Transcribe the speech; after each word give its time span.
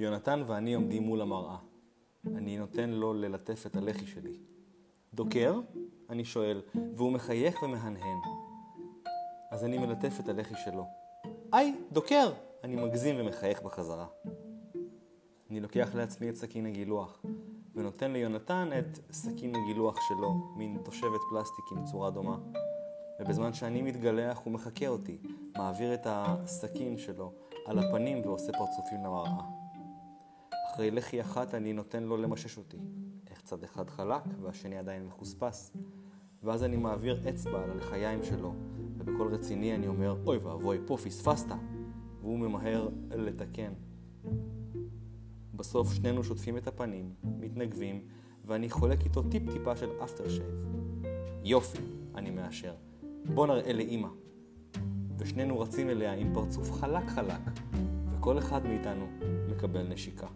יונתן 0.00 0.42
ואני 0.46 0.74
עומדים 0.74 1.02
מול 1.02 1.20
המראה. 1.20 1.56
אני 2.26 2.58
נותן 2.58 2.90
לו 2.90 3.14
ללטף 3.14 3.66
את 3.66 3.76
הלחי 3.76 4.06
שלי. 4.06 4.38
דוקר? 5.14 5.60
אני 6.10 6.24
שואל, 6.24 6.62
והוא 6.96 7.12
מחייך 7.12 7.62
ומהנהן. 7.62 8.18
אז 9.50 9.64
אני 9.64 9.78
מלטף 9.78 10.20
את 10.20 10.28
הלחי 10.28 10.54
שלו. 10.64 10.84
היי, 11.52 11.74
דוקר! 11.92 12.32
אני 12.64 12.76
מגזים 12.76 13.16
ומחייך 13.18 13.62
בחזרה. 13.62 14.06
אני 15.50 15.60
לוקח 15.60 15.94
לעצמי 15.94 16.28
את 16.28 16.36
סכין 16.36 16.66
הגילוח, 16.66 17.22
ונותן 17.74 18.12
ליונתן 18.12 18.68
את 18.78 18.98
סכין 19.12 19.54
הגילוח 19.54 19.96
שלו, 20.08 20.32
מין 20.56 20.78
תושבת 20.84 21.20
פלסטיק 21.30 21.64
עם 21.72 21.84
צורה 21.84 22.10
דומה. 22.10 22.38
ובזמן 23.20 23.52
שאני 23.52 23.82
מתגלח 23.82 24.38
הוא 24.44 24.52
מחקה 24.52 24.88
אותי, 24.88 25.18
מעביר 25.56 25.94
את 25.94 26.06
הסכין 26.06 26.98
שלו 26.98 27.32
על 27.66 27.78
הפנים 27.78 28.22
ועושה 28.24 28.52
פרצופים 28.52 29.04
למראה. 29.04 29.60
אחרי 30.74 30.90
לחי 30.90 31.20
אחת 31.20 31.54
אני 31.54 31.72
נותן 31.72 32.02
לו 32.02 32.16
למשש 32.16 32.58
אותי. 32.58 32.76
איך 33.30 33.40
צד 33.40 33.64
אחד 33.64 33.90
חלק 33.90 34.22
והשני 34.40 34.78
עדיין 34.78 35.06
מחוספס. 35.06 35.72
ואז 36.42 36.64
אני 36.64 36.76
מעביר 36.76 37.28
אצבע 37.28 37.62
על 37.64 37.70
הלחיים 37.70 38.22
שלו, 38.22 38.54
ובקול 38.98 39.34
רציני 39.34 39.74
אני 39.74 39.88
אומר, 39.88 40.16
אוי 40.26 40.38
ואבוי, 40.38 40.78
פה 40.86 40.96
פספסת. 40.96 41.46
והוא 42.20 42.38
ממהר 42.38 42.88
לתקן. 43.10 43.72
בסוף 45.54 45.92
שנינו 45.92 46.24
שוטפים 46.24 46.56
את 46.56 46.66
הפנים, 46.66 47.14
מתנגבים, 47.38 48.04
ואני 48.44 48.70
חולק 48.70 49.04
איתו 49.04 49.22
טיפ-טיפה 49.22 49.76
של 49.76 49.90
אפטר 50.04 50.28
שייב. 50.28 50.66
יופי, 51.44 51.78
אני 52.14 52.30
מאשר. 52.30 52.74
בוא 53.34 53.46
נראה 53.46 53.72
לאימא. 53.72 54.08
ושנינו 55.18 55.60
רצים 55.60 55.90
אליה 55.90 56.12
עם 56.12 56.34
פרצוף 56.34 56.72
חלק 56.72 57.08
חלק, 57.08 57.40
וכל 58.08 58.38
אחד 58.38 58.66
מאיתנו 58.66 59.06
מקבל 59.48 59.82
נשיקה. 59.88 60.26